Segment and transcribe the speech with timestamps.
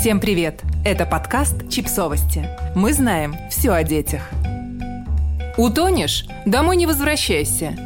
[0.00, 0.62] Всем привет!
[0.82, 2.48] Это подкаст «Чипсовости».
[2.74, 4.30] Мы знаем все о детях.
[5.58, 6.24] Утонешь?
[6.46, 7.76] Домой не возвращайся.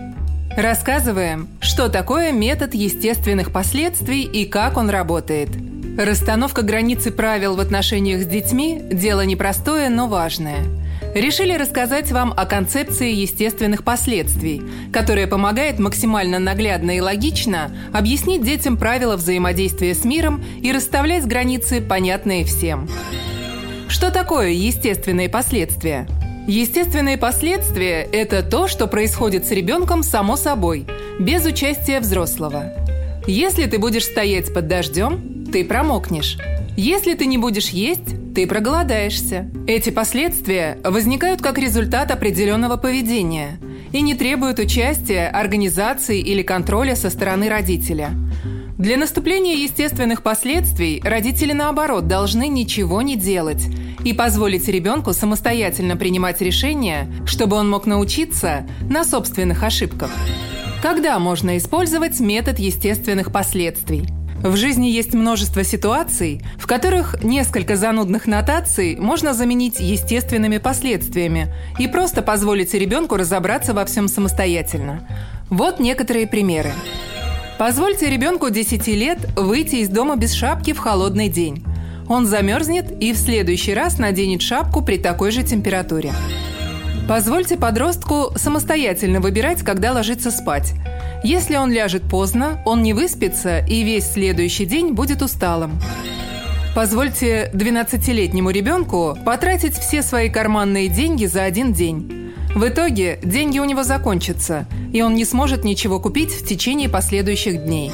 [0.56, 5.48] Рассказываем, что такое метод естественных последствий и как он работает.
[5.98, 10.60] Расстановка границы правил в отношениях с детьми– дело непростое, но важное–
[11.14, 18.76] решили рассказать вам о концепции естественных последствий, которая помогает максимально наглядно и логично объяснить детям
[18.76, 22.88] правила взаимодействия с миром и расставлять границы, понятные всем.
[23.88, 26.08] Что такое естественные последствия?
[26.46, 30.84] Естественные последствия– это то, что происходит с ребенком само собой,
[31.18, 32.72] без участия взрослого.
[33.26, 36.36] Если ты будешь стоять под дождем, ты промокнешь.
[36.76, 39.48] Если ты не будешь есть, ты проголодаешься.
[39.66, 43.58] Эти последствия возникают как результат определенного поведения
[43.92, 48.10] и не требуют участия, организации или контроля со стороны родителя.
[48.76, 53.68] Для наступления естественных последствий родители, наоборот, должны ничего не делать
[54.04, 60.10] и позволить ребенку самостоятельно принимать решения, чтобы он мог научиться на собственных ошибках.
[60.82, 64.04] Когда можно использовать метод естественных последствий?
[64.42, 71.88] В жизни есть множество ситуаций, в которых несколько занудных нотаций можно заменить естественными последствиями и
[71.88, 75.08] просто позволить ребенку разобраться во всем самостоятельно.
[75.48, 76.72] Вот некоторые примеры.
[77.58, 81.64] Позвольте ребенку 10 лет выйти из дома без шапки в холодный день.
[82.08, 86.12] Он замерзнет и в следующий раз наденет шапку при такой же температуре.
[87.08, 90.74] Позвольте подростку самостоятельно выбирать, когда ложиться спать–
[91.24, 95.80] если он ляжет поздно, он не выспится и весь следующий день будет усталым.
[96.74, 102.34] Позвольте 12-летнему ребенку потратить все свои карманные деньги за один день.
[102.54, 107.64] В итоге деньги у него закончатся, и он не сможет ничего купить в течение последующих
[107.64, 107.90] дней.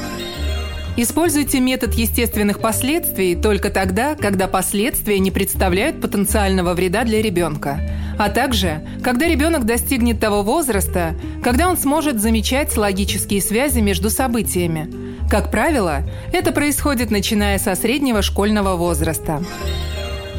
[0.97, 7.79] Используйте метод естественных последствий только тогда, когда последствия не представляют потенциального вреда для ребенка–
[8.21, 14.89] а также, когда ребенок достигнет того возраста, когда он сможет замечать логические связи между событиями.
[15.29, 19.43] Как правило, это происходит начиная со среднего школьного возраста.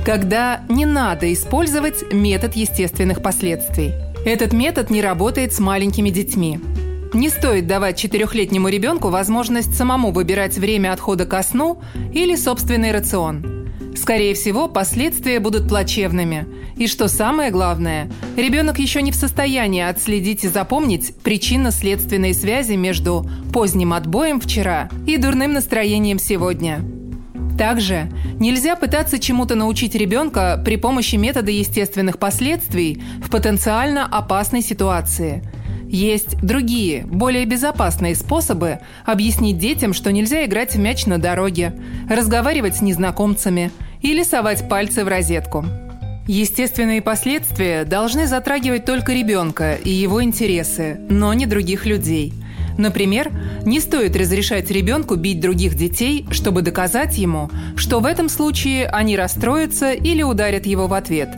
[0.05, 3.93] Когда не надо использовать метод естественных последствий.
[4.25, 6.61] Этот метод не работает с маленькими детьми.
[7.13, 11.83] Не стоит давать четырехлетнему ребенку возможность самому выбирать время отхода ко сну
[12.13, 13.47] или собственный рацион–
[13.95, 16.47] Скорее всего, последствия будут плачевными.
[16.77, 23.29] И что самое главное, ребенок еще не в состоянии отследить и запомнить причинно-следственные связи между
[23.53, 26.81] поздним отбоем вчера и дурным настроением сегодня.
[27.59, 35.43] Также нельзя пытаться чему-то научить ребенка при помощи метода естественных последствий в потенциально опасной ситуации–
[35.93, 41.75] есть другие, более безопасные способы объяснить детям, что нельзя играть в мяч на дороге,
[42.09, 45.67] разговаривать с незнакомцами или совать пальцы в розетку.
[46.29, 52.33] Естественные последствия должны затрагивать только ребенка и его интересы, но не других людей.
[52.79, 53.31] Например,
[53.65, 59.17] не стоит разрешать ребенку бить других детей, чтобы доказать ему, что в этом случае они
[59.17, 61.29] расстроятся или ударят его в ответ.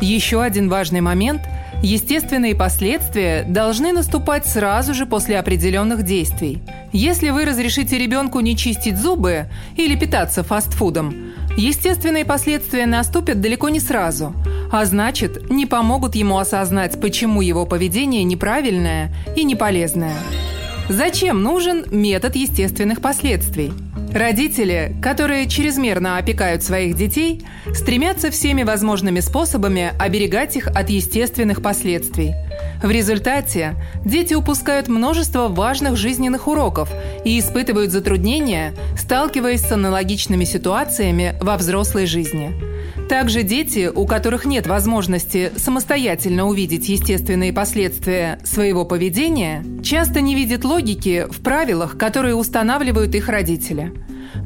[0.00, 1.42] Еще один важный момент–
[1.82, 6.58] Естественные последствия должны наступать сразу же после определенных действий.
[6.92, 9.46] Если вы разрешите ребенку не чистить зубы
[9.76, 14.34] или питаться фастфудом, естественные последствия наступят далеко не сразу,
[14.72, 20.16] а значит, не помогут ему осознать, почему его поведение неправильное и неполезное.
[20.88, 23.72] Зачем нужен метод естественных последствий?
[24.12, 32.34] Родители, которые чрезмерно опекают своих детей, стремятся всеми возможными способами оберегать их от естественных последствий.
[32.82, 36.90] В результате дети упускают множество важных жизненных уроков
[37.24, 42.69] и испытывают затруднения, сталкиваясь с аналогичными ситуациями во взрослой жизни.
[43.10, 50.64] Также дети, у которых нет возможности самостоятельно увидеть естественные последствия своего поведения, часто не видят
[50.64, 53.92] логики в правилах, которые устанавливают их родители.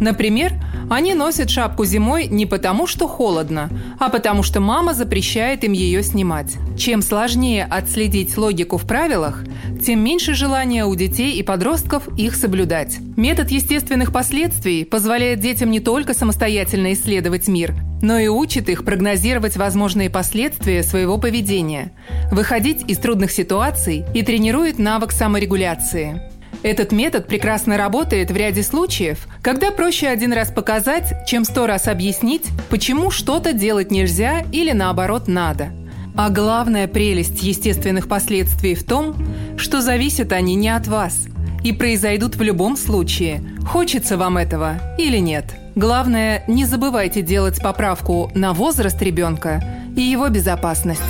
[0.01, 0.55] Например,
[0.89, 3.69] они носят шапку зимой не потому, что холодно,
[4.01, 6.57] а потому что мама запрещает им ее снимать.
[6.79, 9.45] Чем сложнее отследить логику в правилах,
[9.85, 12.97] тем меньше желания у детей и подростков их соблюдать.
[13.19, 17.75] Метод естественных последствий позволяет детям не только самостоятельно исследовать мир,
[18.05, 21.93] но и учит их прогнозировать возможные последствия своего поведения,
[22.31, 26.21] выходить из трудных ситуаций и тренирует навык саморегуляции.
[26.63, 31.89] Этот метод прекрасно работает в ряде случаев, когда проще один раз показать, чем сто раз
[31.89, 35.71] объяснить, почему что-то делать нельзя или наоборот надо.
[36.15, 39.17] А главная прелесть естественных последствий в том,
[39.57, 41.27] что зависят они не от вас
[41.65, 45.55] и произойдут в любом случае, хочется вам этого или нет.
[45.75, 49.63] Главное, не забывайте делать поправку на возраст ребенка
[49.97, 51.03] и его безопасность.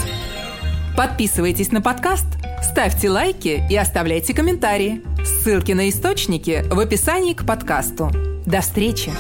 [0.97, 2.27] Подписывайтесь на подкаст,
[2.63, 5.03] ставьте лайки и оставляйте комментарии.
[5.25, 8.11] Ссылки на источники в описании к подкасту.
[8.47, 9.11] До встречи!